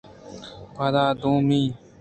[0.75, 1.63] پدا دومی